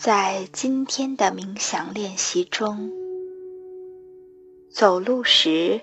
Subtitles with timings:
[0.00, 2.92] 在今天的冥想练习中，
[4.70, 5.80] 走路时，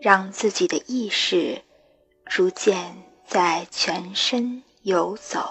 [0.00, 1.62] 让自己的意识
[2.26, 5.44] 逐渐在全身游走，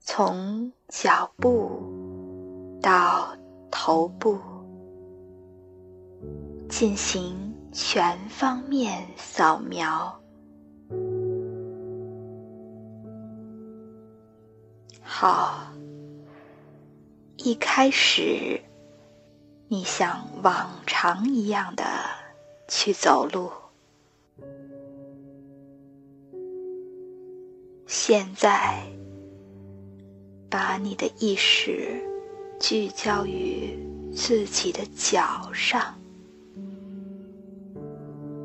[0.00, 3.36] 从脚步到
[3.70, 4.36] 头部，
[6.68, 10.20] 进行全方面扫描。
[15.00, 15.68] 好。
[17.42, 18.60] 一开始，
[19.68, 21.84] 你像往常一样的
[22.68, 23.50] 去走路。
[27.86, 28.82] 现在，
[30.50, 31.98] 把你的意识
[32.60, 33.74] 聚焦于
[34.14, 35.98] 自己的脚上，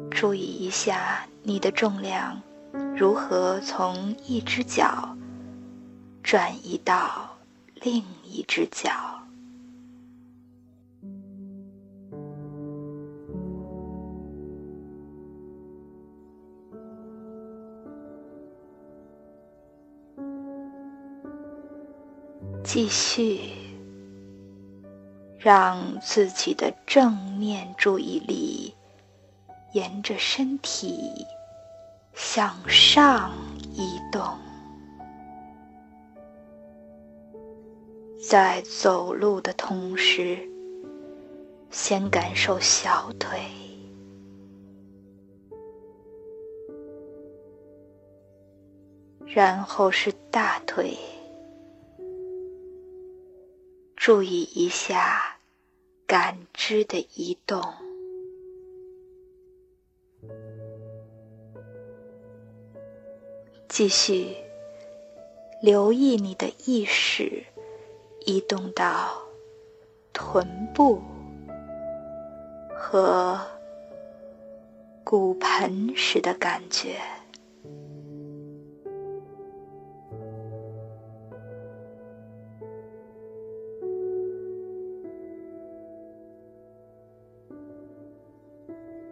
[0.10, 2.42] 注意一下你的重量
[2.96, 5.18] 如何从一只脚
[6.24, 7.35] 转移到。
[7.86, 8.90] 另一只脚，
[22.64, 23.40] 继续
[25.38, 28.74] 让自己的正面注意力
[29.74, 31.24] 沿着身体
[32.16, 33.32] 向上
[33.76, 34.45] 移动。
[38.28, 40.40] 在走路的同时，
[41.70, 43.40] 先感受小腿，
[49.28, 50.98] 然后是大腿，
[53.96, 55.38] 注意一下
[56.08, 57.62] 感知的移动，
[63.70, 64.36] 继续
[65.62, 67.46] 留意你的意识。
[68.26, 69.22] 移动到
[70.12, 71.00] 臀部
[72.76, 73.40] 和
[75.04, 76.96] 骨盆时的感觉，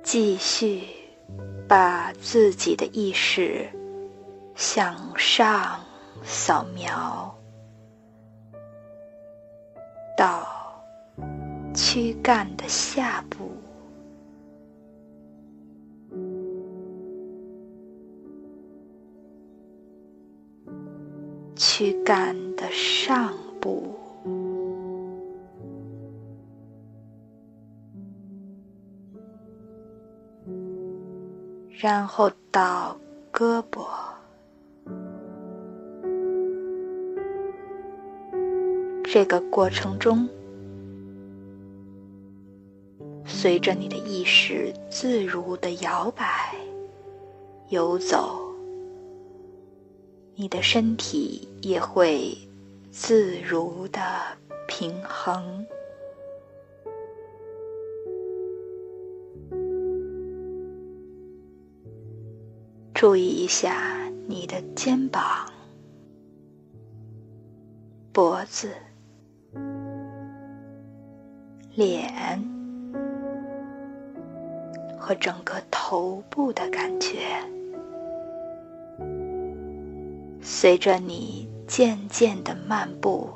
[0.01, 0.81] 继续
[1.67, 3.69] 把自己的意识
[4.55, 5.79] 向上
[6.23, 7.32] 扫描。
[10.15, 10.45] 到
[11.73, 13.51] 躯干的下部，
[21.55, 23.95] 躯干的上部，
[31.79, 32.95] 然后到
[33.31, 34.02] 胳膊。
[39.13, 40.27] 这个过程中，
[43.27, 46.55] 随着你的意识自如的摇摆、
[47.69, 48.39] 游走，
[50.33, 52.35] 你的身体也会
[52.89, 54.01] 自如的
[54.67, 55.63] 平衡。
[62.95, 65.47] 注意一下你的肩膀、
[68.11, 68.69] 脖子。
[71.75, 72.43] 脸
[74.97, 77.19] 和整个头部的感觉，
[80.41, 83.29] 随着你渐渐的漫步，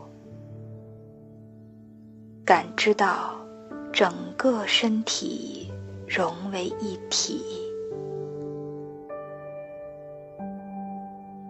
[2.45, 3.35] 感知到
[3.91, 5.71] 整个身体
[6.07, 7.43] 融为一体，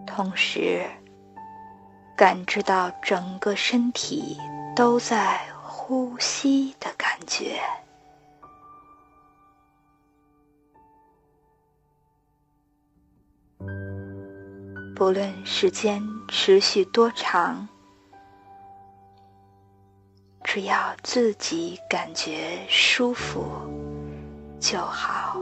[0.06, 0.80] 同时
[2.16, 4.36] 感知到整个身体
[4.78, 5.44] 都在。
[5.90, 7.58] 呼吸的感觉，
[14.94, 17.66] 不论时间持续多长，
[20.44, 23.46] 只要自己感觉舒服
[24.60, 25.40] 就好。